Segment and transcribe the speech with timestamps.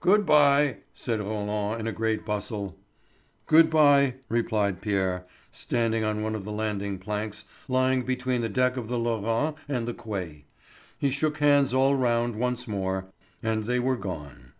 [0.00, 2.76] "Good bye," said Roland in a great bustle.
[3.46, 8.76] "Good bye," replied Pierre, standing on one of the landing planks lying between the deck
[8.76, 10.44] of the Lorraine and the quay.
[10.98, 13.06] He shook hands all round once more,
[13.42, 14.52] and they were gone.